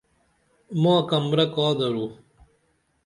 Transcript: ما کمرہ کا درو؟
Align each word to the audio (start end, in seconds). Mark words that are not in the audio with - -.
ما 0.81 0.95
کمرہ 1.09 1.45
کا 1.53 1.67
درو؟ 1.79 2.05